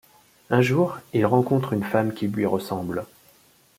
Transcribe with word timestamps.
Un 0.49 0.63
jour, 0.63 0.97
il 1.13 1.27
rencontre 1.27 1.73
une 1.73 1.83
femme 1.83 2.11
qui 2.11 2.25
lui 2.27 2.47
ressemble. 2.47 3.05